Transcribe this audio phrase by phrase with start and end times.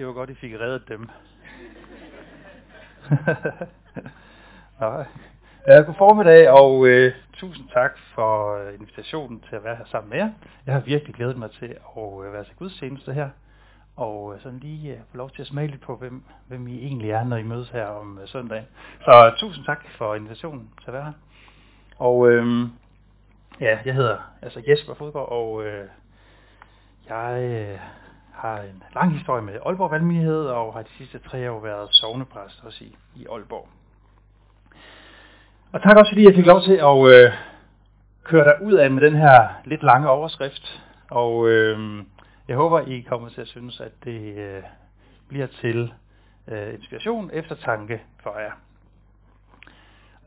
[0.00, 1.00] Det var godt, I fik reddet dem.
[4.80, 5.06] Nej.
[5.66, 10.10] Ja, god formiddag, og øh, tusind tak for øh, invitationen til at være her sammen
[10.10, 10.30] med jer.
[10.66, 11.66] Jeg har virkelig glædet mig til
[11.96, 13.28] at øh, være til gudstjeneste her,
[13.96, 16.78] og øh, sådan lige øh, få lov til at smage lidt på, hvem, hvem I
[16.78, 18.66] egentlig er, når I mødes her om øh, søndagen.
[19.04, 21.12] Så øh, tusind tak for invitationen til at være her.
[21.98, 22.68] Og øh,
[23.60, 25.88] ja, jeg hedder altså Jesper Fodgaard, og øh,
[27.08, 27.80] jeg øh,
[28.40, 32.64] har en lang historie med Aalborg Valgmenighed, og har de sidste tre år været sovnepræst
[32.64, 33.68] også i, i Aalborg.
[35.72, 37.32] Og tak også fordi jeg fik lov til at øh,
[38.24, 40.82] køre dig ud af med den her lidt lange overskrift.
[41.10, 42.04] Og øh,
[42.48, 44.62] jeg håber, I kommer til at synes, at det øh,
[45.28, 45.92] bliver til
[46.48, 48.52] øh, inspiration, eftertanke for jer.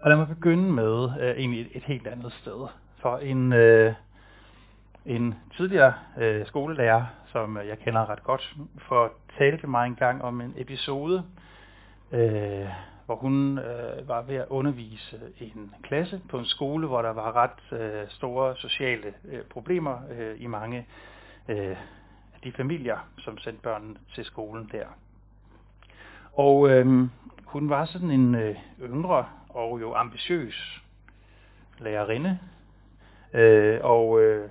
[0.02, 2.68] Og lad mig begynde med øh, egentlig et, et helt andet sted.
[3.02, 3.94] For en, øh,
[5.06, 10.54] en tidligere øh, skolelærer, som øh, jeg kender ret godt, fortalte mig engang om en
[10.58, 11.24] episode,
[12.12, 12.68] øh,
[13.06, 17.36] hvor hun øh, var ved at undervise en klasse på en skole, hvor der var
[17.36, 20.88] ret øh, store sociale øh, problemer øh, i mange
[21.48, 21.78] øh,
[22.34, 24.86] af de familier, som sendte børnene til skolen der.
[26.34, 27.08] Og øh,
[27.46, 30.82] hun var sådan en øh, yngre og jo ambitiøs
[31.80, 32.40] lærerinde,
[33.34, 34.50] øh, og, øh,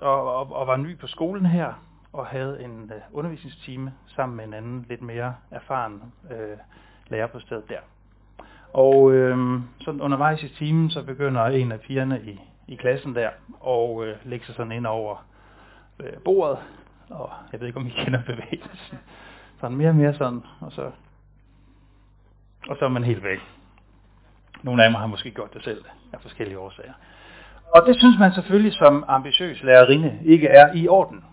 [0.00, 1.72] og, og, og var ny på skolen her,
[2.12, 6.58] og havde en øh, undervisningstime sammen med en anden lidt mere erfaren øh,
[7.08, 7.78] lærer på stedet der.
[8.72, 13.30] Og øh, sådan undervejs i timen, så begynder en af pigerne i, i klassen der
[13.60, 15.26] og øh, lægge sig sådan ind over
[16.00, 16.58] øh, bordet,
[17.10, 18.98] og jeg ved ikke, om I kender bevægelsen.
[19.60, 20.90] Sådan mere og mere sådan, og så,
[22.68, 23.38] og så er man helt væk.
[24.62, 26.92] Nogle af dem har måske gjort det selv af forskellige årsager.
[27.70, 31.24] Og det synes man selvfølgelig som ambitiøs lærerinde ikke er i orden.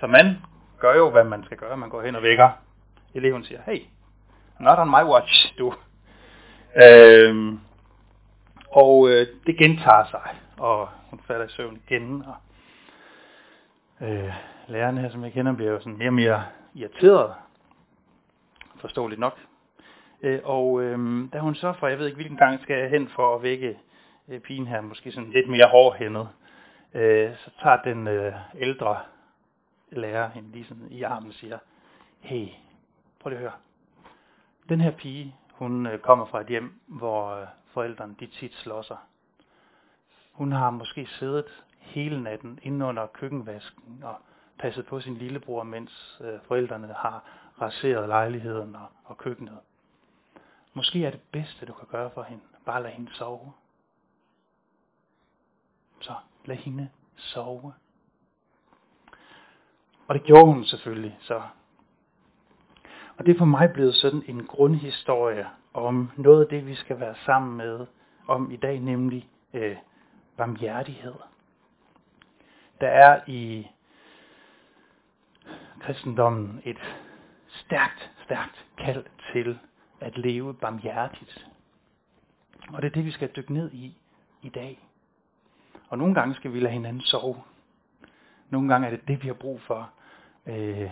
[0.00, 0.36] Så man
[0.78, 1.76] gør jo, hvad man skal gøre.
[1.76, 2.50] Man går hen og vækker.
[3.14, 3.82] Eleven siger, hey,
[4.60, 5.74] not on my watch, du.
[6.84, 7.60] Øhm,
[8.70, 12.24] og øh, det gentager sig, og hun falder i søvn igen.
[12.26, 12.36] Og,
[14.06, 14.32] øh,
[14.66, 17.34] lærerne her, som jeg kender, bliver jo sådan mere og mere irriteret.
[18.80, 19.38] Forståeligt nok.
[20.22, 23.08] Øh, og øh, da hun så for, jeg ved ikke hvilken gang skal jeg hen
[23.08, 23.78] for at vække
[24.28, 26.28] øh, pigen her, måske sådan lidt mere hårdhændet,
[26.94, 29.00] øh, så tager den øh, ældre
[29.90, 31.58] lærer hende lige sådan i armen og siger,
[32.20, 32.48] hey,
[33.20, 33.58] prøv lige at høre.
[34.68, 38.82] Den her pige, hun øh, kommer fra et hjem, hvor øh, forældrene de tit slår
[38.82, 38.96] sig.
[40.32, 44.14] Hun har måske siddet hele natten inde under køkkenvasken og
[44.58, 47.24] passet på sin lillebror, mens øh, forældrene har
[47.60, 49.58] raseret lejligheden og, og køkkenet.
[50.74, 53.52] Måske er det bedste, du kan gøre for hende, bare lade hende sove.
[56.02, 56.14] Så
[56.44, 57.72] lad hende sove.
[60.08, 61.42] Og det gjorde hun selvfølgelig så.
[63.16, 67.00] Og det er for mig blevet sådan en grundhistorie om noget af det, vi skal
[67.00, 67.86] være sammen med
[68.28, 69.76] om i dag, nemlig øh,
[70.36, 71.14] barmhjertighed.
[72.80, 73.66] Der er i
[75.80, 76.78] kristendommen et
[77.48, 79.58] stærkt, stærkt kald til
[80.00, 81.46] at leve barmhjertigt.
[82.68, 83.98] Og det er det, vi skal dykke ned i
[84.42, 84.88] i dag.
[85.92, 87.42] Og nogle gange skal vi lade hinanden sove.
[88.50, 89.90] Nogle gange er det det, vi har brug for.
[90.46, 90.90] Øh,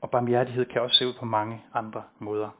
[0.00, 2.50] og barmhjertighed kan også se ud på mange andre måder.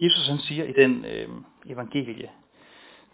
[0.00, 1.28] Jesus han siger i den øh,
[1.66, 2.30] evangelie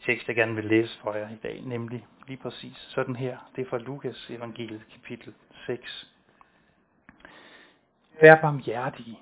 [0.06, 3.38] tekst, jeg gerne vil læse for jer i dag, nemlig lige præcis sådan her.
[3.56, 5.34] Det er fra Lukas evangeliet kapitel
[5.66, 6.12] 6.
[8.20, 9.18] Vær barmhjertige.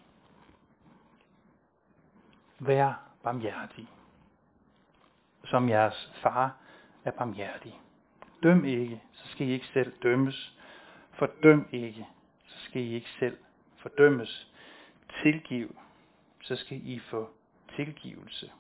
[2.59, 3.89] Vær barmhjertige.
[5.45, 6.57] Som jeres far
[7.05, 7.81] er barmhjertig.
[8.43, 10.53] Døm ikke, så skal I ikke selv dømmes.
[11.13, 12.07] Fordøm ikke,
[12.47, 13.37] så skal I ikke selv
[13.77, 14.53] fordømmes.
[15.23, 15.77] Tilgiv,
[16.43, 17.31] så skal I få
[17.77, 18.51] tilgivelse.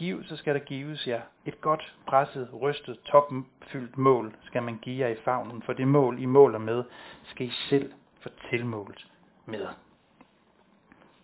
[0.00, 1.22] Giv, så skal der gives jer.
[1.44, 6.22] Et godt presset, rystet, topfyldt mål skal man give jer i favnen, for det mål,
[6.22, 6.84] I måler med,
[7.24, 9.06] skal I selv få tilmålt
[9.46, 9.68] med.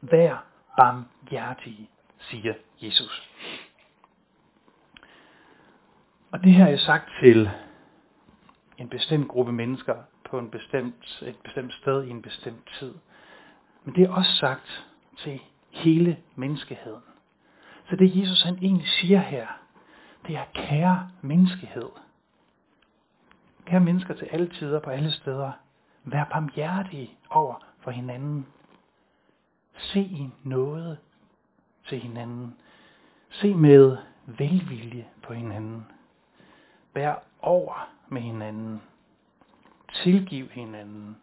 [0.01, 3.31] Vær barmhjertige, siger Jesus.
[6.31, 7.51] Og det her er sagt til
[8.79, 9.95] en bestemt gruppe mennesker
[10.31, 12.95] på en bestemt, et bestemt sted i en bestemt tid.
[13.85, 14.87] Men det er også sagt
[15.19, 15.41] til
[15.71, 17.03] hele menneskeheden.
[17.89, 19.47] Så det Jesus han egentlig siger her,
[20.27, 21.89] det er kære menneskehed.
[23.65, 25.53] Kære mennesker til alle tider på alle steder.
[26.05, 28.47] Vær barmhjertige over for hinanden.
[29.77, 30.99] Se i noget
[31.89, 32.57] til hinanden.
[33.31, 33.97] Se med
[34.27, 35.87] velvilje på hinanden.
[36.97, 38.83] Bær over med hinanden.
[39.93, 41.17] Tilgiv hinanden.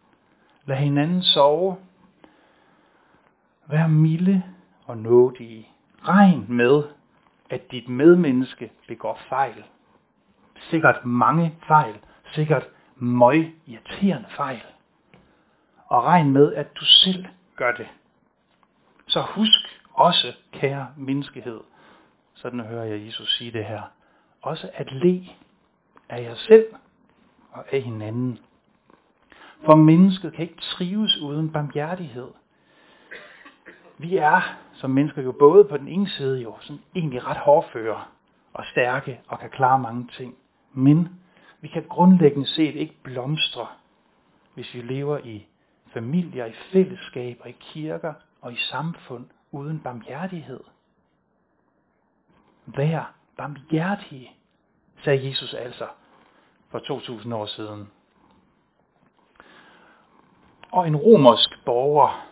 [0.64, 1.76] Lad hinanden sove.
[3.66, 4.42] Vær milde
[4.84, 5.68] og nådige.
[6.02, 6.82] Regn med,
[7.50, 9.64] at dit medmenneske begår fejl.
[10.70, 11.98] Sikkert mange fejl.
[12.32, 14.62] Sikkert møg irriterende fejl.
[15.86, 17.26] Og regn med, at du selv
[17.56, 17.88] gør det.
[19.06, 21.60] Så husk også, kære menneskehed,
[22.34, 23.82] sådan hører jeg Jesus sige det her,
[24.42, 25.28] også at le
[26.08, 26.66] af jer selv
[27.52, 28.38] og af hinanden.
[29.64, 32.28] For mennesket kan ikke trives uden barmhjertighed.
[33.98, 38.04] Vi er som mennesker jo både på den ene side jo sådan egentlig ret hårdføre
[38.52, 40.36] og stærke og kan klare mange ting.
[40.72, 41.08] Men
[41.60, 43.66] vi kan grundlæggende set ikke blomstre,
[44.54, 45.46] hvis vi lever i
[45.92, 50.60] familier, i fællesskaber, i kirker og i samfund uden barmhjertighed.
[52.66, 54.30] Vær barmhjertige,
[55.04, 55.86] sagde Jesus altså
[56.70, 57.90] for 2000 år siden.
[60.72, 62.26] Og en romersk borger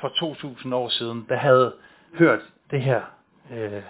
[0.00, 1.74] for 2000 år siden, der havde
[2.14, 2.40] hørt
[2.70, 3.02] det her,
[3.50, 3.82] øh,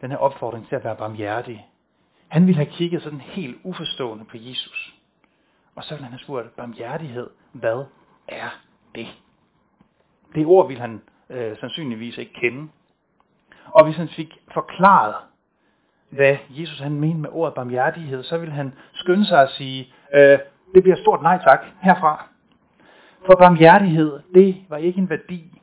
[0.00, 1.66] den her opfordring til at være barmhjertig,
[2.28, 4.94] han ville have kigget sådan helt uforstående på Jesus.
[5.74, 7.84] Og så ville han have spurgt, barmhjertighed, hvad
[8.28, 8.48] er
[8.94, 9.06] det?
[10.34, 12.68] Det ord ville han øh, sandsynligvis ikke kende.
[13.66, 15.14] Og hvis han fik forklaret,
[16.14, 20.38] hvad Jesus han mente med ordet barmhjertighed, så ville han skynde sig at sige, øh,
[20.74, 22.28] det bliver stort nej tak herfra.
[23.26, 25.60] For barmhjertighed, det var ikke en værdi,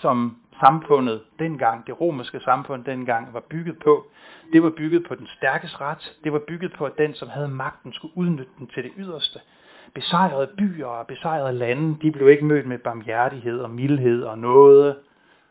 [0.00, 4.06] som samfundet dengang, det romerske samfund dengang, var bygget på.
[4.52, 6.16] Det var bygget på den stærkes ret.
[6.24, 9.38] Det var bygget på, at den, som havde magten, skulle udnytte den til det yderste.
[9.94, 14.96] Besejrede byer og besejrede lande, de blev ikke mødt med barmhjertighed og mildhed og noget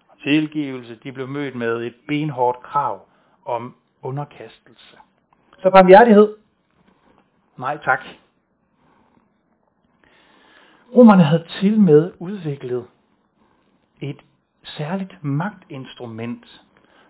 [0.10, 1.00] og tilgivelse.
[1.04, 3.02] De blev mødt med et benhårdt krav
[3.46, 4.98] om underkastelse.
[5.60, 6.36] Så barmhjertighed?
[7.58, 8.00] Nej tak.
[10.96, 12.86] Romerne havde til med udviklet
[14.02, 14.22] et
[14.64, 16.62] særligt magtinstrument,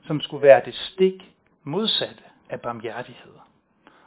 [0.04, 3.32] som skulle være det stik modsatte af barmhjertighed.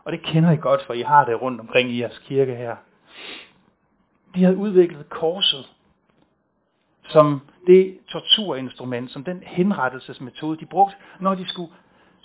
[0.04, 2.76] Og det kender I godt, for I har det rundt omkring i jeres kirke her.
[4.34, 5.66] De havde udviklet korset
[7.12, 11.72] som det torturinstrument, som den henrettelsesmetode, de brugte, når de skulle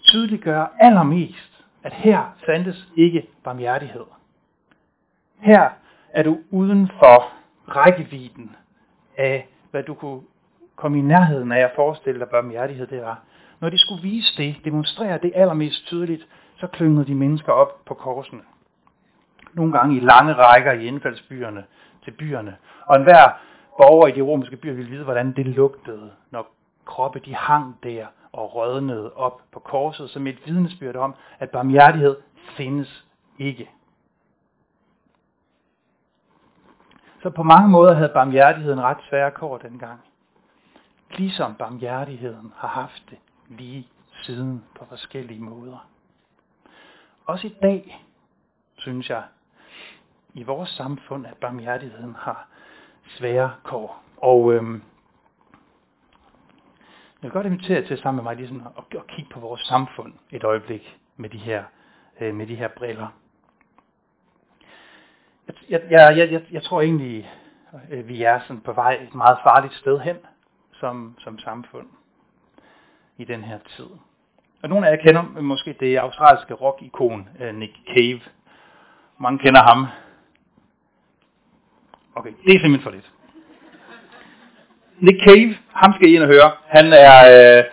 [0.03, 4.05] tydeliggøre allermest, at her fandtes ikke barmhjertighed.
[5.39, 5.69] Her
[6.09, 7.31] er du uden for
[7.67, 8.55] rækkevidden
[9.17, 10.21] af, hvad du kunne
[10.75, 13.21] komme i nærheden af at forestille dig barmhjertighed det var.
[13.59, 16.27] Når de skulle vise det, demonstrere det allermest tydeligt,
[16.57, 18.41] så klyngede de mennesker op på korsene.
[19.53, 21.63] Nogle gange i lange rækker i indfaldsbyerne
[22.03, 22.55] til byerne.
[22.85, 23.39] Og enhver
[23.77, 26.47] borger i de romerske byer ville vide, hvordan det lugtede, når
[26.85, 28.05] kroppe de hang der
[28.37, 32.17] og rødnede op på korset, som et vidnesbyrd om, at barmhjertighed
[32.57, 33.05] findes
[33.39, 33.69] ikke.
[37.23, 39.99] Så på mange måder havde barmhjertigheden ret svære kår dengang.
[41.11, 43.17] Ligesom barmhjertigheden har haft det
[43.49, 43.87] lige
[44.23, 45.87] siden på forskellige måder.
[47.25, 48.05] Også i dag,
[48.77, 49.23] synes jeg,
[50.33, 52.47] i vores samfund, at barmhjertigheden har
[53.05, 54.03] svære kår.
[54.17, 54.83] Og øhm,
[57.21, 59.61] jeg vil godt invitere til sammen med mig lige sådan at, at kigge på vores
[59.61, 61.63] samfund et øjeblik med de her,
[62.21, 63.07] øh, med de her briller.
[65.69, 67.31] Jeg, jeg, jeg, jeg, jeg tror egentlig,
[67.91, 70.17] øh, vi er sådan på vej et meget farligt sted hen
[70.71, 71.87] som, som samfund
[73.17, 73.87] i den her tid.
[74.63, 78.21] Og nogle af jer kender måske det australske rock-ikon øh, Nick Cave.
[79.17, 79.87] Mange kender ham.
[82.15, 83.11] Okay, det er simpelthen for lidt.
[84.99, 86.51] Nick Cave, ham skal I ind og høre.
[86.67, 87.63] Han er øh,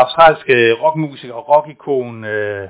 [0.00, 2.24] australsk øh, rockmusiker og rockikon.
[2.24, 2.68] Øh,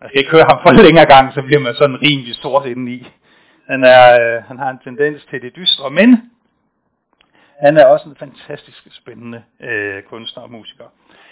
[0.00, 3.06] man skal ikke høre ham for længere gang, så bliver man sådan rimelig sort indeni.
[3.66, 6.30] Han, er, øh, han har en tendens til det dystre, men
[7.60, 10.84] han er også en fantastisk spændende øh, kunstner og musiker.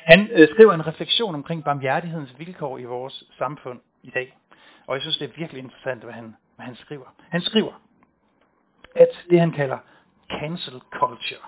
[0.04, 4.37] Han øh, skriver en refleksion omkring barmhjertighedens vilkår i vores samfund i dag.
[4.87, 7.14] Og jeg synes, det er virkelig interessant, hvad han, hvad han skriver.
[7.28, 7.72] Han skriver,
[8.96, 9.78] at det han kalder
[10.30, 11.44] cancel culture,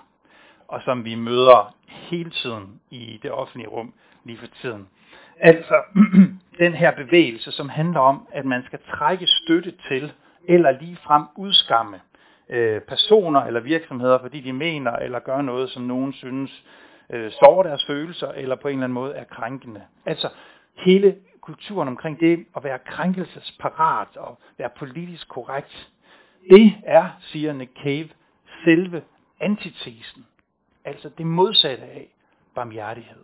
[0.67, 3.93] og som vi møder hele tiden i det offentlige rum
[4.23, 4.87] lige for tiden.
[5.39, 5.81] Altså
[6.63, 10.11] den her bevægelse, som handler om, at man skal trække støtte til,
[10.47, 12.01] eller lige frem udskamme
[12.49, 16.63] øh, personer eller virksomheder, fordi de mener eller gør noget, som nogen synes
[17.09, 19.81] øh, sover deres følelser, eller på en eller anden måde er krænkende.
[20.05, 20.29] Altså
[20.77, 25.89] hele kulturen omkring det at være krænkelsesparat og være politisk korrekt,
[26.49, 28.09] det er, siger Nick Cave,
[28.65, 29.01] selve
[29.39, 30.25] antitesen.
[30.85, 32.13] Altså det modsatte af
[32.55, 33.23] barmhjertighed.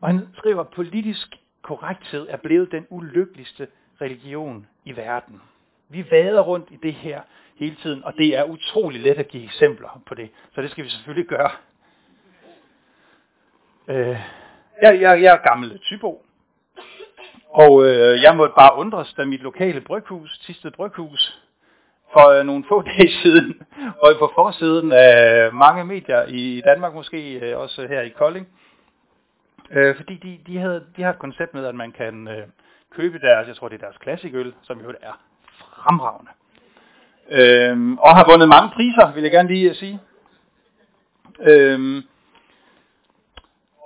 [0.00, 3.68] Og han skriver, at politisk korrekthed er blevet den ulykkeligste
[4.00, 5.42] religion i verden.
[5.88, 7.22] Vi vader rundt i det her
[7.56, 10.30] hele tiden, og det er utrolig let at give eksempler på det.
[10.54, 11.50] Så det skal vi selvfølgelig gøre.
[13.88, 14.20] Øh,
[14.82, 16.24] jeg, jeg, jeg er gammel typo,
[17.48, 21.41] og øh, jeg måtte bare undres, da mit lokale bryghus, Tisted Bryghus,
[22.12, 23.62] for øh, nogle få dage siden,
[24.02, 28.48] og på forsiden af mange medier i Danmark, måske øh, også her i Kolding,
[29.70, 32.46] øh, fordi de, de, havde, de har et koncept med, at man kan øh,
[32.96, 35.20] købe deres, jeg tror det er deres klassikøl, som jo er
[35.76, 36.30] fremragende.
[37.30, 40.00] Øh, og har vundet mange priser, vil jeg gerne lige øh, sige.
[41.40, 42.02] Øh,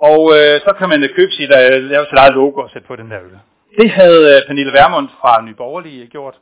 [0.01, 2.87] og øh, så kan man øh, købe sit, uh, lave sit eget logo og sætte
[2.87, 3.39] på den der øl.
[3.81, 6.35] Det havde uh, Pernille Vermund fra Nye Borgerlige gjort.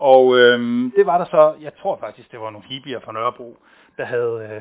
[0.00, 0.58] Og øh,
[0.96, 3.58] det var der så, jeg tror faktisk, det var nogle hippier fra Nørrebro,
[3.96, 4.60] der havde, øh,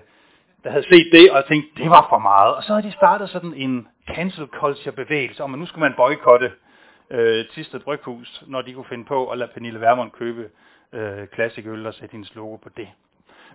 [0.63, 2.55] der havde set det og tænkt, det var for meget.
[2.55, 5.93] Og så havde de startet sådan en cancel culture bevægelse om, at nu skulle man
[5.98, 6.51] boykotte
[7.10, 10.50] øh, Tisted Bryghus, når de kunne finde på at lade Pernille Vermund købe
[10.93, 12.88] øh, klassikøl og sætte hendes logo på det.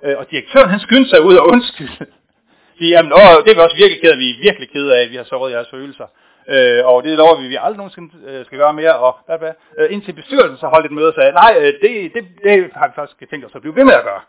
[0.02, 2.06] Øh, og direktøren han skyndte sig ud og undskylde.
[2.78, 5.02] Sige, jamen, åh, det er vi også virkelig ked af, vi er virkelig ked af,
[5.02, 6.06] at vi har såret jeres følelser.
[6.48, 8.96] Øh, og det lover vi, vi aldrig nogensinde øh, skal gøre mere.
[8.96, 9.52] Og bla, bla.
[9.78, 12.88] Øh, indtil bestyrelsen så holdt et møde og sagde, nej, øh, det, det, det har
[12.88, 14.20] vi faktisk tænkt os at blive ved med at gøre.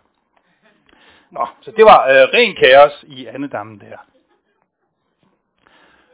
[1.32, 3.98] Nå, så det var øh, ren kaos i andedammen der.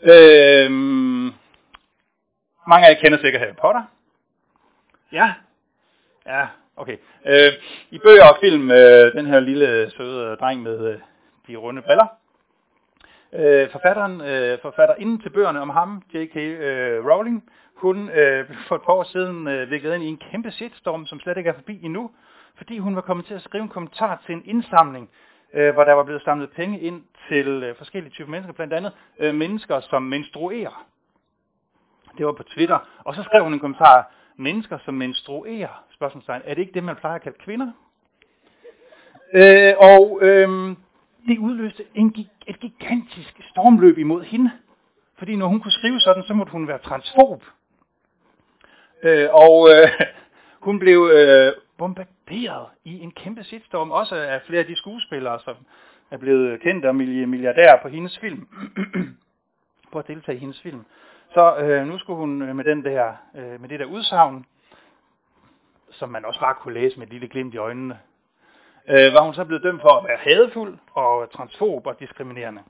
[0.04, 0.72] Øh,
[2.68, 3.84] mange af jer kender sikkert Harry Potter.
[5.12, 5.34] Ja,
[6.26, 6.98] ja, okay.
[7.26, 7.54] Øh,
[7.92, 11.00] I bøger og film, øh, den her lille søde dreng med øh,
[11.48, 12.08] de runde briller,
[13.34, 16.36] Øh, forfatteren, øh, forfatter inden til bøgerne om ham, J.K.
[16.36, 20.52] Øh, Rowling, hun øh, for et par år siden øh, viklet ind i en kæmpe
[20.52, 22.12] shitstorm, som slet ikke er forbi endnu,
[22.58, 25.10] fordi hun var kommet til at skrive en kommentar til en indsamling,
[25.54, 28.92] øh, hvor der var blevet samlet penge ind til øh, forskellige typer mennesker, blandt andet
[29.20, 30.86] øh, mennesker, som menstruerer.
[32.18, 32.80] Det var på Twitter.
[33.04, 36.96] Og så skrev hun en kommentar, mennesker, som menstruerer, spørgsmålstegn, er det ikke det, man
[36.96, 37.72] plejer at kalde kvinder?
[39.34, 40.76] Øh, og øh,
[41.28, 42.16] det udløste en,
[42.48, 44.52] et gigantisk stormløb imod hende.
[45.18, 47.44] Fordi når hun kunne skrive sådan, så måtte hun være transfob.
[49.04, 49.90] Øh, og øh,
[50.68, 55.56] hun blev øh, bombarderet i en kæmpe shitstorm, også af flere af de skuespillere, som
[56.12, 58.48] er blevet kendt og milliardærer på hendes film,
[59.92, 60.86] på at deltage i hendes film.
[61.34, 64.46] Så øh, nu skulle hun øh, med, den der, øh, med det der udsagn,
[65.92, 68.00] som man også bare kunne læse med et lille glimt i øjnene,
[68.90, 72.62] øh, var hun så blevet dømt for at være hadefuld og transfob og diskriminerende.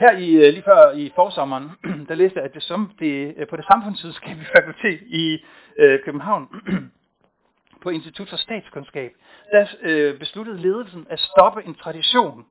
[0.00, 1.70] Her i, øh, lige før i forsommeren,
[2.08, 5.44] der læste jeg, at det, som det, øh, på det samfundsvidenskabelige fakultet i
[5.78, 6.48] øh, København,
[7.82, 9.12] på Institut for Statskundskab,
[9.52, 12.46] der øh, besluttede ledelsen at stoppe en tradition,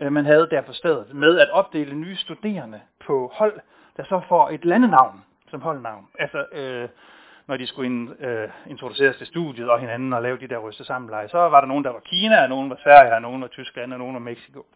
[0.00, 3.60] øh, man havde der på stedet, med at opdele nye studerende på hold,
[3.96, 6.06] der så får et landenavn som holdnavn.
[6.18, 6.88] Altså øh,
[7.46, 10.84] når de skulle ind, øh, introduceres til studiet og hinanden og lave de der ryste
[10.84, 13.48] sammenleje, så var der nogen, der var Kina, og nogen var Sverige, og nogen var
[13.48, 14.66] Tyskland, og nogen var Mexico.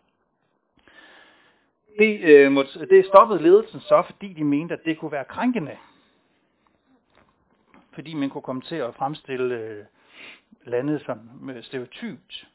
[1.99, 5.77] Det, øh, måtte, det stoppede ledelsen så, fordi de mente, at det kunne være krænkende.
[7.95, 9.85] Fordi man kunne komme til at fremstille øh,
[10.65, 12.47] landet som øh, stereotypt.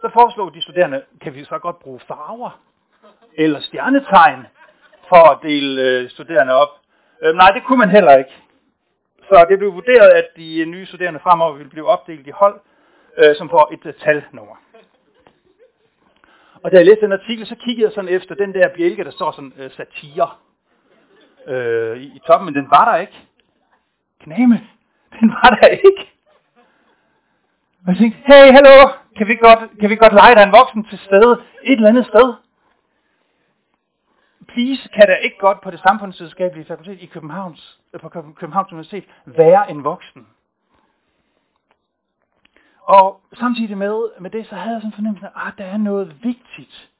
[0.00, 2.60] Så foreslog de studerende, kan vi så godt bruge farver
[3.34, 4.46] eller stjernetegn
[5.08, 6.68] for at dele øh, studerende op.
[7.22, 8.30] Øh, nej, det kunne man heller ikke.
[9.28, 12.60] Så det blev vurderet, at de nye studerende fremover ville blive opdelt i hold,
[13.18, 14.56] øh, som får et uh, talnummer.
[16.62, 19.10] Og da jeg læste den artikel, så kiggede jeg sådan efter den der bjælke, der
[19.10, 20.30] står sådan øh, satire
[21.46, 23.18] øh, i, i toppen, men den var der ikke.
[24.20, 24.60] Knæme,
[25.20, 26.10] den var der ikke.
[27.86, 30.84] Og jeg tænkte, hey, hallo, kan vi godt, kan vi godt lege, der en voksen
[30.84, 32.34] til stede et eller andet sted?
[34.54, 39.70] please, kan der ikke godt på det samfundsvidenskabelige fakultet i Københavns, på Københavns Universitet være
[39.70, 40.26] en voksen?
[42.82, 45.64] Og samtidig med, med det, så havde jeg sådan en fornemmelse af, at ah, der
[45.64, 46.90] er noget vigtigt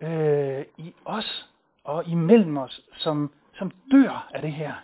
[0.00, 1.48] øh, i os
[1.84, 4.74] og imellem os, som, som dør af det her.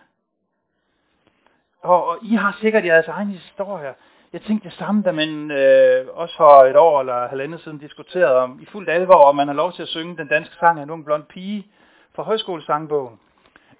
[1.82, 3.94] Og, og I har sikkert jeres egen historier.
[4.32, 8.36] Jeg tænkte det samme, da man øh, også for et år eller halvandet siden diskuterede
[8.36, 10.82] om i fuldt alvor, om man har lov til at synge den danske sang af
[10.82, 11.66] en ung blond pige
[12.14, 13.20] fra højskolesangbogen.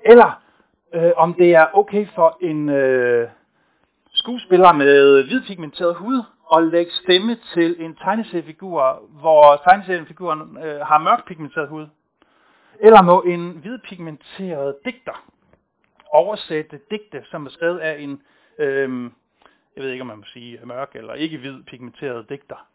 [0.05, 0.42] Eller
[0.95, 3.29] øh, om det er okay for en øh,
[4.13, 6.23] skuespiller med hvidpigmenteret hud
[6.55, 11.87] at lægge stemme til en tegneseriefigur, hvor tegneseriefiguren øh, har mørk pigmenteret hud.
[12.81, 15.25] Eller må en hvidpigmenteret digter
[16.13, 18.23] oversætte digte, som er skrevet af en,
[18.59, 19.11] øh,
[19.77, 22.69] jeg ved ikke om man må sige mørk eller ikke hvid pigmenteret digter.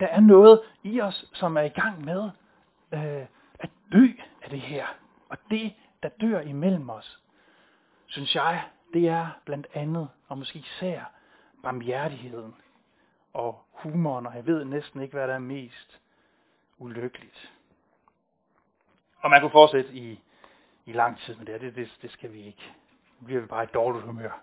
[0.00, 2.30] Der er noget i os, som er i gang med
[2.92, 3.26] øh,
[3.58, 4.06] at dø
[4.42, 4.86] af det her.
[5.28, 7.20] Og det, der dør imellem os,
[8.06, 11.12] synes jeg, det er blandt andet, og måske især,
[11.62, 12.54] barmhjertigheden
[13.32, 16.00] og humoren, og jeg ved næsten ikke, hvad der er mest
[16.78, 17.52] ulykkeligt.
[19.20, 20.20] Og man kunne fortsætte i,
[20.86, 22.72] i lang tid med det, det, det, det skal vi ikke.
[23.20, 24.40] Nu bliver vi bare i dårligt humør.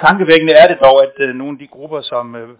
[0.00, 2.58] Tankevækkende er det dog, at øh, nogle af de grupper, som øh,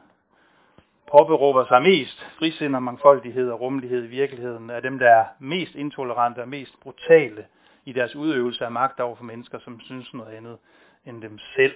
[1.18, 5.74] påberåber sig mest frisind og mangfoldighed og rummelighed i virkeligheden, er dem, der er mest
[5.74, 7.46] intolerante og mest brutale
[7.84, 10.58] i deres udøvelse af magt over for mennesker, som synes noget andet
[11.06, 11.74] end dem selv.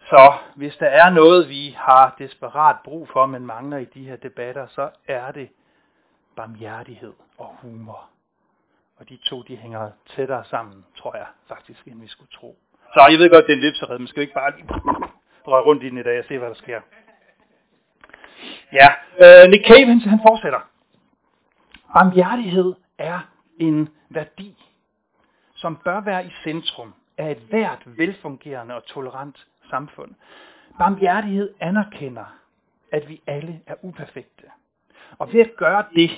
[0.00, 4.16] Så hvis der er noget, vi har desperat brug for, men mangler i de her
[4.16, 5.48] debatter, så er det
[6.36, 8.08] barmhjertighed og humor.
[8.98, 12.58] Og de to, de hænger tættere sammen, tror jeg faktisk, end vi skulle tro.
[12.94, 14.68] Så jeg ved godt, det er en lipsered, men skal vi ikke bare lige
[15.46, 16.80] røre rundt i den i dag og se, hvad der sker.
[18.74, 18.88] Ja,
[19.24, 20.60] øh, Nick Cave, han, han fortsætter.
[21.92, 23.20] Barmhjertighed er
[23.58, 24.56] en værdi,
[25.54, 30.14] som bør være i centrum af et hvert velfungerende og tolerant samfund.
[30.78, 32.24] Barmhjertighed anerkender,
[32.92, 34.44] at vi alle er uperfekte.
[35.18, 36.10] Og ved at gøre det,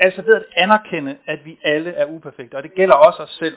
[0.00, 3.56] altså ved at anerkende, at vi alle er uperfekte, og det gælder også os selv,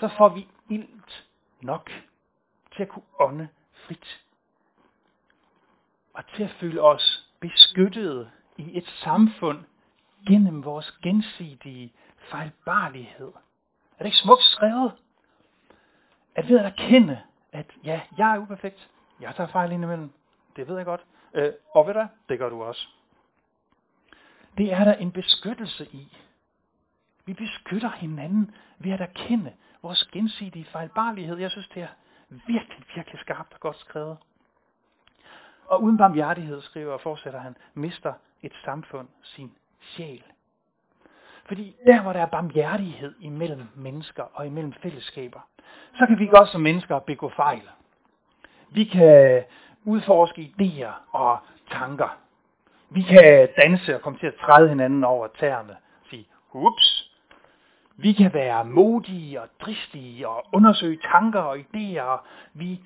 [0.00, 1.24] så får vi ilt
[1.60, 1.90] nok
[2.76, 4.23] til at kunne ånde frit.
[6.14, 9.64] Og til at føle os beskyttede i et samfund
[10.26, 11.92] gennem vores gensidige
[12.30, 13.32] fejlbarlighed.
[13.98, 14.92] Er det ikke smukt skrevet?
[16.34, 18.90] At ved at erkende, at ja, jeg er uperfekt.
[19.20, 20.12] Jeg tager fejl indimellem.
[20.56, 21.04] Det ved jeg godt.
[21.34, 22.88] Øh, og ved dig, det gør du også.
[24.58, 26.16] Det er der en beskyttelse i.
[27.24, 29.52] Vi beskytter hinanden ved at erkende
[29.82, 31.36] vores gensidige fejlbarlighed.
[31.36, 31.88] Jeg synes, det er
[32.28, 34.18] virkelig, virkelig skarpt og godt skrevet.
[35.66, 40.22] Og uden barmhjertighed, skriver og fortsætter han, mister et samfund sin sjæl.
[41.46, 45.40] Fordi der, hvor der er barmhjertighed imellem mennesker og imellem fællesskaber,
[45.98, 47.62] så kan vi godt som mennesker begå fejl.
[48.70, 49.44] Vi kan
[49.84, 51.38] udforske idéer og
[51.70, 52.18] tanker.
[52.90, 55.76] Vi kan danse og komme til at træde hinanden over tæerne.
[56.10, 57.10] Sige, ups.
[57.96, 62.20] Vi kan være modige og dristige og undersøge tanker og idéer.
[62.52, 62.80] Vi,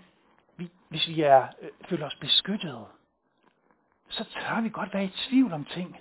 [0.58, 2.84] vi, hvis vi er, øh, føler os beskyttet,
[4.08, 5.96] så tør vi godt være i tvivl om ting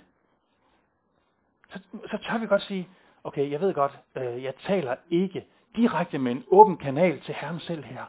[1.68, 2.88] så, så tør vi godt sige,
[3.24, 7.60] okay, jeg ved godt, øh, jeg taler ikke direkte med en åben kanal til Herren
[7.60, 8.04] selv her.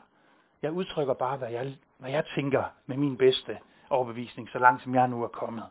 [0.62, 3.58] Jeg udtrykker bare, hvad jeg, hvad jeg tænker med min bedste
[3.90, 5.66] overbevisning, så langt som jeg nu er kommet.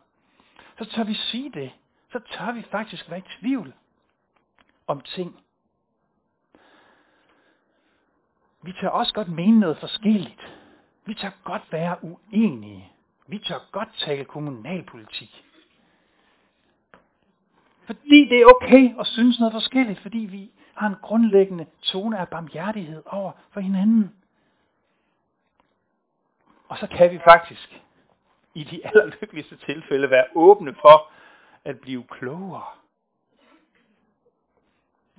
[0.77, 1.71] Så tør vi sige det.
[2.11, 3.73] Så tør vi faktisk være i tvivl
[4.87, 5.39] om ting.
[8.61, 10.58] Vi tør også godt mene noget forskelligt.
[11.09, 12.91] Vi tør godt være uenige.
[13.27, 15.45] Vi tør godt tale kommunalpolitik.
[17.85, 22.29] Fordi det er okay at synes noget forskelligt, fordi vi har en grundlæggende tone af
[22.29, 24.15] barmhjertighed over for hinanden.
[26.67, 27.81] Og så kan vi faktisk
[28.53, 31.11] i de allerlykkeligste tilfælde være åbne for
[31.65, 32.65] at blive klogere.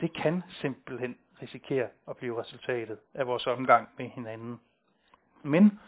[0.00, 4.60] Det kan simpelthen risikere at blive resultatet af vores omgang med hinanden.
[5.42, 5.80] Men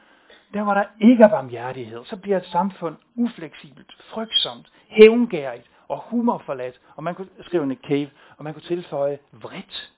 [0.55, 7.03] der var der ikke barmhjertighed, så bliver et samfund ufleksibelt, frygtsomt, hævngærigt og humorforladt, og
[7.03, 9.93] man kunne skrive en cave, og man kunne tilføje vredt.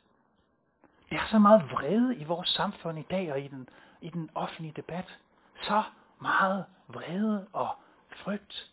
[1.11, 3.69] Der er så meget vrede i vores samfund i dag og i den,
[4.01, 5.19] i den offentlige debat.
[5.62, 5.83] Så
[6.21, 7.69] meget vrede og
[8.11, 8.71] frygt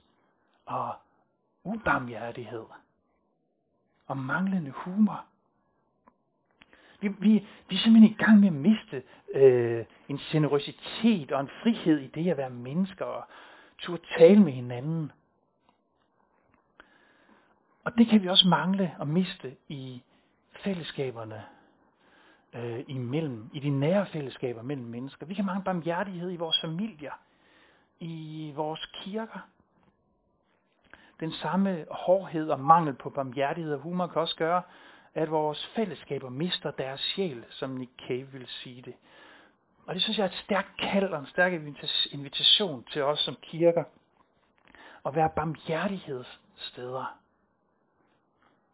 [0.65, 0.95] og
[1.63, 2.65] ubarmhjertighed
[4.07, 5.25] og manglende humor.
[7.01, 11.49] Vi, vi, vi er simpelthen i gang med at miste øh, en generøsitet og en
[11.63, 13.23] frihed i det at være mennesker og
[13.77, 15.11] turde tale med hinanden.
[17.83, 20.03] Og det kan vi også mangle og miste i
[20.51, 21.43] fællesskaberne
[22.53, 25.25] øh, imellem, i de nære fællesskaber mellem mennesker.
[25.25, 27.11] Vi kan mangle barmhjertighed i vores familier,
[27.99, 29.39] i vores kirker.
[31.19, 34.61] Den samme hårdhed og mangel på barmhjertighed og humor kan også gøre,
[35.13, 38.93] at vores fællesskaber mister deres sjæl, som Nick Cave vil sige det.
[39.85, 41.53] Og det synes jeg er et stærkt kald og en stærk
[42.11, 43.83] invitation til os som kirker
[45.05, 47.17] at være barmhjertighedssteder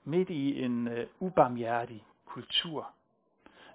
[0.04, 2.92] midt i en øh, ubarmhjertig kultur.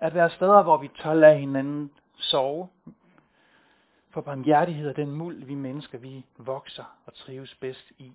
[0.01, 2.69] At være steder, hvor vi tør lade hinanden sove.
[4.11, 8.13] For barmhjertighed er den muld, vi mennesker, vi vokser og trives bedst i.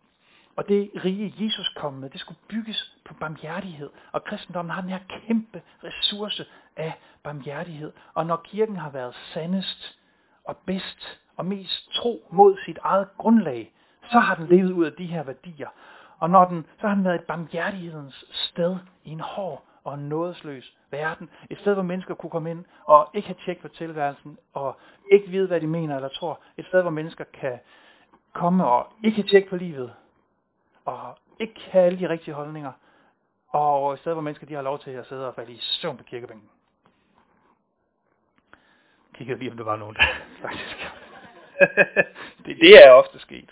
[0.57, 3.89] Og det rige Jesus kom med, det skulle bygges på barmhjertighed.
[4.11, 6.93] Og kristendommen har den her kæmpe ressource af
[7.23, 7.91] barmhjertighed.
[8.13, 9.99] Og når kirken har været sandest
[10.43, 13.73] og bedst og mest tro mod sit eget grundlag,
[14.11, 15.69] så har den levet ud af de her værdier.
[16.19, 20.73] Og når den, så har den været et barmhjertighedens sted i en hård og nådesløs
[20.91, 21.29] verden.
[21.49, 24.79] Et sted, hvor mennesker kunne komme ind og ikke have tjek på tilværelsen, og
[25.11, 26.39] ikke vide, hvad de mener eller tror.
[26.57, 27.59] Et sted, hvor mennesker kan
[28.33, 29.93] komme og ikke have tjek på livet,
[30.87, 32.71] og ikke have alle de rigtige holdninger.
[33.47, 35.97] Og et sted, hvor mennesker de har lov til at sidde og falde i søvn
[35.97, 36.49] på kirkebænken.
[39.13, 40.03] Kiggede lige, om der var nogen, der
[40.41, 40.87] faktisk.
[42.45, 43.49] det, det er ofte sket.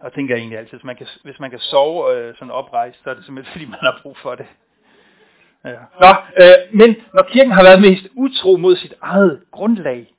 [0.00, 3.02] Og tænker jeg egentlig altid, hvis man kan, hvis man kan sove øh, sådan oprejst,
[3.02, 4.46] så er det simpelthen fordi, man har brug for det.
[5.64, 5.78] Ja.
[6.00, 6.08] Nå,
[6.40, 10.14] øh, men når kirken har været mest utro mod sit eget grundlag,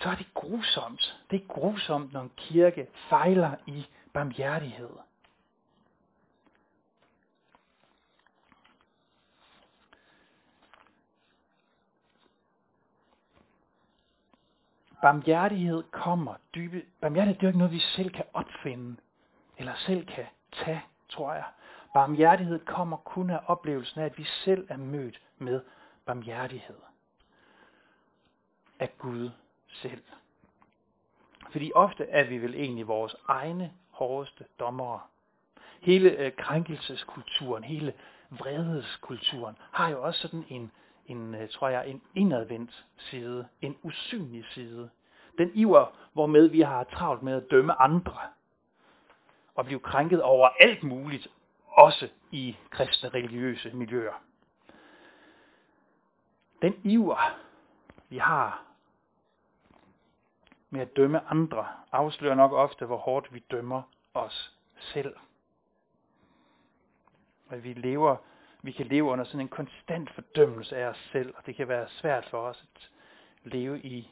[0.00, 1.24] så er det grusomt.
[1.30, 4.90] Det er grusomt, når en kirke fejler i barmhjertighed.
[15.02, 16.82] Barmhjertighed kommer dybe.
[17.00, 18.96] Barmhjertighed det er jo ikke noget, vi selv kan opfinde,
[19.58, 21.44] eller selv kan tage, tror jeg.
[21.94, 25.60] Barmhjertighed kommer kun af oplevelsen af, at vi selv er mødt med
[26.06, 26.76] barmhjertighed.
[28.78, 29.30] Af Gud
[29.68, 30.02] selv.
[31.52, 35.00] Fordi ofte er vi vel egentlig vores egne hårdeste dommere.
[35.80, 37.92] Hele øh, krænkelseskulturen, hele
[38.30, 40.72] vredeskulturen har jo også sådan en
[41.06, 44.90] en, øh, tror jeg, en indadvendt side, en usynlig side.
[45.38, 48.18] Den iver, hvormed vi har travlt med at dømme andre,
[49.54, 51.28] og blive krænket over alt muligt,
[51.66, 54.22] også i kristne religiøse miljøer.
[56.62, 57.38] Den iver,
[58.08, 58.65] vi har
[60.76, 63.82] med at dømme andre, afslører nok ofte, hvor hårdt vi dømmer
[64.14, 65.16] os selv.
[67.50, 68.16] At vi lever
[68.66, 71.88] vi kan leve under sådan en konstant fordømmelse af os selv, og det kan være
[71.88, 72.90] svært for os at
[73.44, 74.10] leve i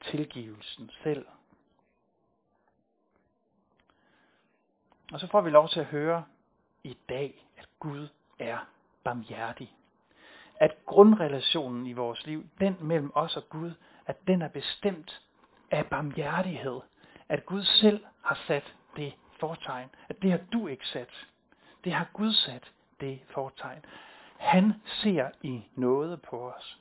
[0.00, 1.26] tilgivelsen selv.
[5.12, 6.24] Og så får vi lov til at høre
[6.84, 8.58] i dag, at Gud er
[9.04, 9.76] barmhjertig.
[10.56, 13.72] At grundrelationen i vores liv, den mellem os og Gud,
[14.06, 15.22] at den er bestemt
[15.72, 16.80] af barmhjertighed.
[17.28, 19.88] At Gud selv har sat det fortegn.
[20.08, 21.26] At det har du ikke sat.
[21.84, 23.84] Det har Gud sat det fortegn.
[24.38, 26.78] Han ser i noget på os.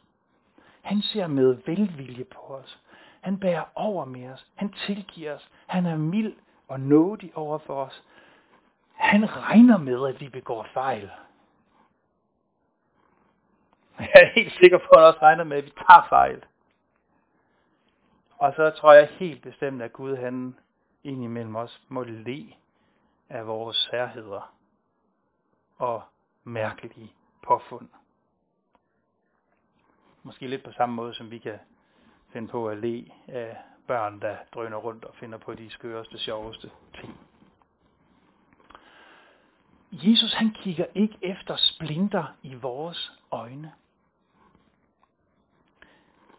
[0.82, 2.80] Han ser med velvilje på os.
[3.22, 4.48] Han bærer over med os.
[4.56, 5.50] Han tilgiver os.
[5.68, 6.34] Han er mild
[6.68, 8.04] og nådig over for os.
[8.94, 11.12] Han regner med, at vi begår fejl.
[14.00, 16.44] Jeg er helt sikker på, at han også regner med, at vi tager fejl.
[18.42, 20.56] Og så tror jeg helt bestemt, at Gud han
[21.04, 22.54] indimellem os må le
[23.30, 24.56] af vores særheder
[25.78, 26.04] og
[26.44, 27.90] mærkelige påfund.
[30.24, 31.60] Måske lidt på samme måde, som vi kan
[32.30, 36.72] finde på at le af børn, der drøner rundt og finder på de skøreste, sjoveste
[36.94, 37.20] ting.
[39.92, 43.74] Jesus han kigger ikke efter splinter i vores øjne.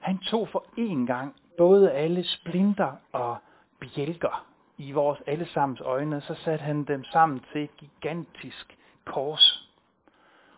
[0.00, 3.38] Han tog for en gang både alle splinter og
[3.80, 4.46] bjælker
[4.78, 9.70] i vores allesammens øjne, så satte han dem sammen til et gigantisk kors.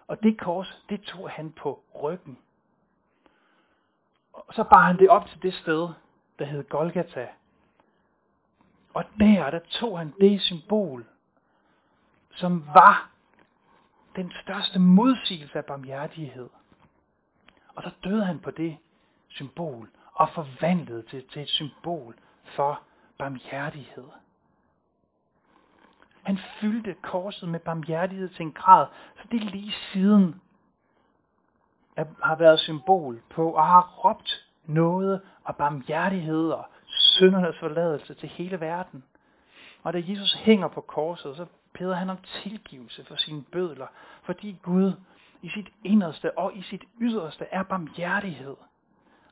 [0.07, 2.38] Og det kors, det tog han på ryggen.
[4.33, 5.88] Og så bar han det op til det sted,
[6.38, 7.29] der hed Golgata.
[8.95, 11.07] Og der, der tog han det symbol,
[12.31, 13.11] som var
[14.17, 16.49] den største modsigelse af barmhjertighed.
[17.75, 18.77] Og så døde han på det
[19.29, 22.81] symbol og forvandlet det til et symbol for
[23.18, 24.09] barmhjertighed.
[26.22, 30.40] Han fyldte korset med barmhjertighed til en grad, så det lige siden
[32.22, 38.61] har været symbol på og har råbt noget og barmhjertighed og syndernes forladelse til hele
[38.61, 39.05] verden.
[39.83, 43.87] Og da Jesus hænger på korset, så beder han om tilgivelse for sine bødler,
[44.22, 44.92] fordi Gud
[45.42, 48.57] i sit inderste og i sit yderste er barmhjertighed.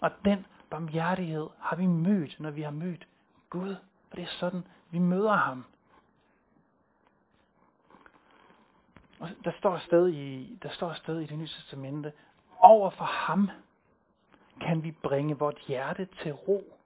[0.00, 3.08] Og den barmhjertighed har vi mødt, når vi har mødt
[3.50, 3.76] Gud.
[4.10, 5.64] Og det er sådan, vi møder ham.
[9.20, 12.12] Og der står sted i, der står sted i det nye testamente,
[12.58, 13.50] over for ham
[14.60, 16.78] kan vi bringe vort hjerte til ro,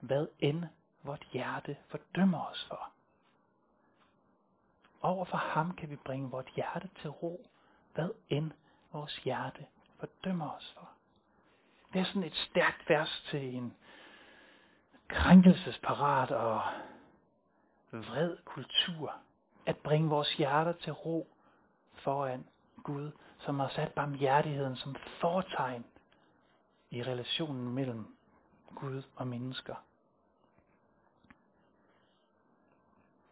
[0.00, 0.64] hvad end
[1.02, 2.90] vort hjerte fordømmer os for.
[5.02, 7.46] Over for ham kan vi bringe vort hjerte til ro,
[7.94, 8.50] hvad end
[8.92, 9.66] vores hjerte
[9.98, 10.97] fordømmer os for.
[11.92, 13.74] Det er sådan et stærkt vers til en
[15.08, 16.62] krænkelsesparat og
[17.92, 19.14] vred kultur
[19.66, 21.28] at bringe vores hjerter til ro
[21.94, 22.44] foran
[22.82, 25.84] Gud, som har sat barmhjertigheden som fortegn
[26.90, 28.06] i relationen mellem
[28.74, 29.74] Gud og mennesker.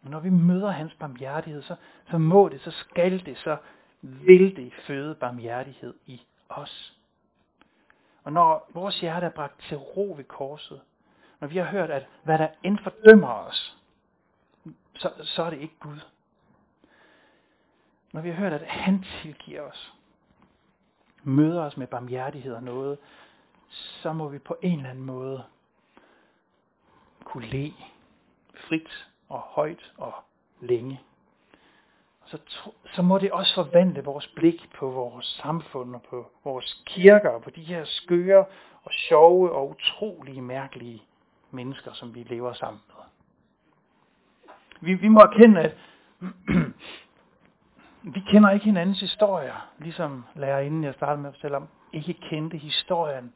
[0.02, 1.76] Men når vi møder hans barmhjertighed, så,
[2.10, 3.56] så må det, så skal det, så
[4.00, 6.95] vil det føde barmhjertighed i os.
[8.26, 10.80] Og når vores hjerte er bragt til ro ved korset,
[11.40, 13.76] når vi har hørt, at hvad der end fordømmer os,
[14.94, 16.00] så, så er det ikke Gud.
[18.12, 19.94] Når vi har hørt, at han tilgiver os,
[21.22, 22.98] møder os med barmhjertighed og noget,
[23.68, 25.44] så må vi på en eller anden måde
[27.24, 27.72] kunne le
[28.54, 30.14] frit og højt og
[30.60, 31.00] længe.
[32.26, 32.38] Så,
[32.94, 37.42] så må det også forvandle vores blik på vores samfund og på vores kirker og
[37.42, 38.44] på de her skøre
[38.84, 41.02] og sjove og utrolige mærkelige
[41.50, 43.04] mennesker, som vi lever sammen med.
[44.80, 45.74] Vi, vi må erkende, at
[48.14, 52.56] vi kender ikke hinandens historier, ligesom lærerinden, jeg startede med at fortælle om, ikke kendte
[52.56, 53.32] historien,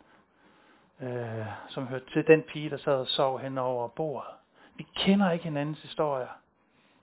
[1.00, 4.30] øh, som hørte til den pige, der sad og sov hen over bordet.
[4.76, 6.38] Vi kender ikke hinandens historier.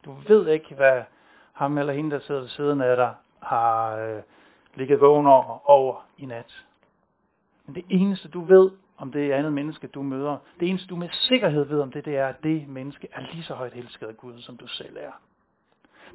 [0.05, 1.03] Du ved ikke, hvad
[1.57, 4.21] ham eller hende, der sidder ved siden af dig, har øh,
[4.75, 6.65] ligget vågen over, over i nat.
[7.65, 11.09] Men det eneste, du ved om det andet menneske, du møder, det eneste, du med
[11.11, 14.17] sikkerhed ved om det, det er, at det menneske er lige så højt elsket af
[14.17, 15.11] Gud, som du selv er.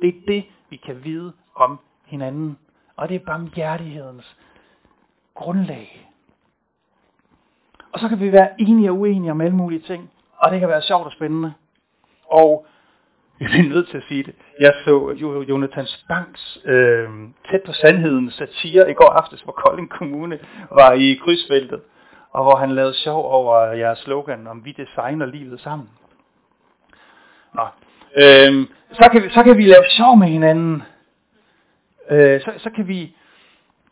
[0.01, 2.59] Det er det, vi kan vide om hinanden.
[2.97, 4.37] Og det er barmhjertighedens
[5.35, 6.09] grundlag.
[7.93, 10.11] Og så kan vi være enige og uenige om alle mulige ting.
[10.37, 11.55] Og det kan være sjovt og spændende.
[12.27, 12.67] Og
[13.41, 14.35] jeg er nødt til at sige det.
[14.61, 17.09] Jeg så Jonathan Spangs øh,
[17.51, 20.39] tæt på sandheden satire i går aftes, hvor Kolding Kommune
[20.71, 21.81] var i krydsfeltet,
[22.31, 25.89] og hvor han lavede sjov over jeres slogan om, vi designer livet sammen.
[27.55, 27.63] Nå.
[28.17, 30.83] Øh, så, kan vi, så kan vi lave sjov med hinanden.
[32.11, 33.17] Øh, så, så kan vi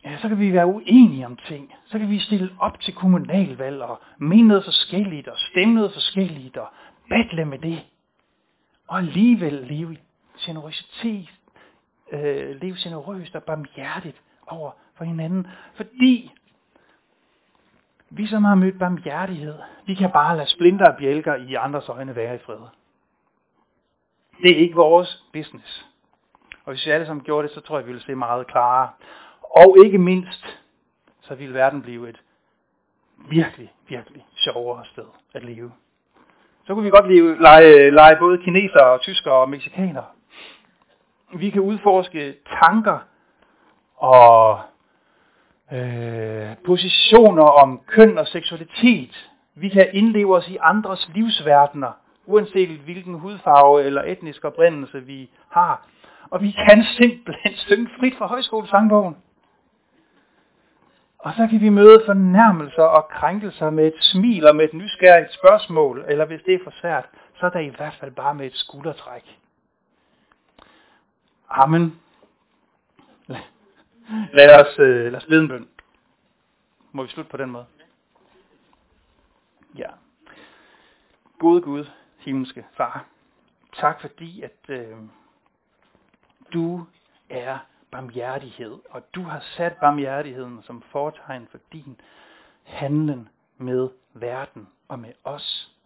[0.04, 1.74] ja, så kan vi være uenige om ting.
[1.86, 6.56] Så kan vi stille op til kommunalvalg og mene noget forskelligt og stemme noget forskelligt
[6.56, 6.68] og
[7.08, 7.80] battle med det.
[8.90, 9.96] Og alligevel leve
[10.38, 11.28] generøsitet,
[12.12, 15.46] øh, leve generøst og barmhjertigt over for hinanden.
[15.74, 16.32] Fordi
[18.10, 22.16] vi som har mødt barmhjertighed, vi kan bare lade splinter og bjælker i andres øjne
[22.16, 22.58] være i fred.
[24.42, 25.86] Det er ikke vores business.
[26.64, 28.90] Og hvis vi alle sammen gjorde det, så tror jeg, vi ville se meget klarere.
[29.56, 30.60] Og ikke mindst,
[31.20, 32.22] så ville verden blive et
[33.28, 35.72] virkelig, virkelig sjovere sted at leve.
[36.70, 40.04] Så kunne vi godt leve, lege, lege både kinesere, og tyskere og mexikanere.
[41.34, 42.98] Vi kan udforske tanker
[43.96, 44.60] og
[45.72, 49.30] øh, positioner om køn og seksualitet.
[49.54, 51.92] Vi kan indleve os i andres livsverdener,
[52.26, 55.86] uanset hvilken hudfarve eller etnisk oprindelse vi har.
[56.30, 59.16] Og vi kan simpelthen synge frit fra højskolesangbogen.
[61.20, 65.34] Og så kan vi møde fornærmelser og krænkelser med et smil og med et nysgerrigt
[65.34, 68.46] spørgsmål, eller hvis det er for svært, så er det i hvert fald bare med
[68.46, 69.38] et skuldertræk.
[71.48, 72.00] Amen.
[74.32, 75.68] Lad os, øh, lad os lede en bøn.
[76.92, 77.66] Må vi slutte på den måde?
[79.76, 79.88] Ja.
[81.38, 81.84] Gode Gud,
[82.18, 83.04] himmelske far,
[83.72, 84.96] tak fordi, at øh,
[86.52, 86.86] du
[87.28, 87.58] er
[87.90, 92.00] barmhjertighed, og du har sat barmhjertigheden som fortegn for din
[92.64, 95.76] handlen med verden og med os.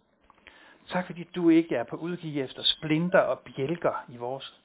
[0.87, 4.61] Tak fordi du ikke er på udkig efter splinter og bjælker i vores,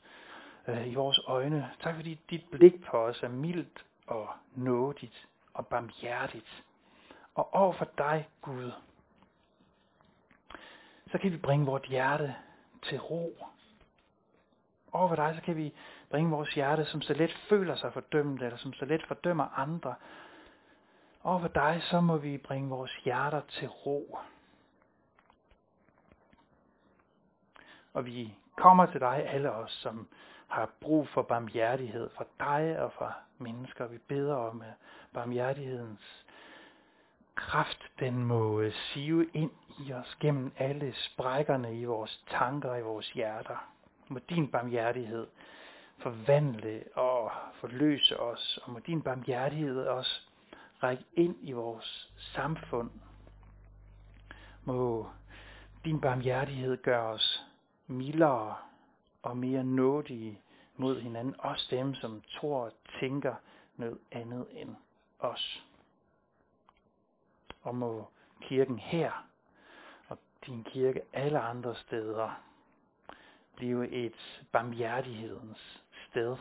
[0.68, 1.70] øh, i vores øjne.
[1.81, 6.64] Tak fordi dit blik på os er mildt og nådigt og barmhjertigt.
[7.35, 8.72] Og over for dig, Gud,
[11.12, 12.35] så kan vi bringe vort hjerte
[12.83, 13.46] til ro.
[14.92, 15.74] Over for dig, så kan vi
[16.11, 19.94] bringe vores hjerte, som så let føler sig fordømt, eller som så let fordømmer andre.
[21.20, 24.18] Og for dig, så må vi bringe vores hjerter til ro.
[27.92, 30.09] Og vi kommer til dig, alle os, som
[30.49, 33.87] har brug for barmhjertighed fra dig og fra mennesker.
[33.87, 34.75] Vi beder om, at
[35.12, 36.27] barmhjertighedens
[37.35, 39.51] kraft, den må sive ind
[39.87, 43.68] i os gennem alle sprækkerne i vores tanker og i vores hjerter.
[44.09, 45.27] Må din barmhjertighed
[46.00, 50.22] forvandle og forløse os, og må din barmhjertighed også
[50.82, 52.90] række ind i vores samfund.
[54.64, 55.10] Må
[55.84, 57.46] din barmhjertighed gøre os
[57.86, 58.56] mildere
[59.22, 60.40] og mere nådige
[60.76, 63.34] mod hinanden, også dem, som tror og tænker
[63.76, 64.76] noget andet end
[65.18, 65.64] os.
[67.62, 68.08] Og må
[68.40, 69.26] kirken her
[70.08, 72.42] og din kirke alle andre steder
[73.56, 75.80] blive et barmhjertighedens
[76.11, 76.37] sted,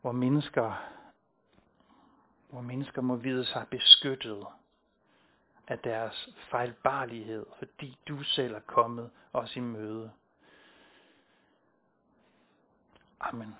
[0.00, 0.88] hvor mennesker,
[2.50, 4.46] hvor mennesker må vide sig beskyttet
[5.68, 10.10] af deres fejlbarlighed, fordi du selv er kommet os i møde.
[13.20, 13.54] Amen.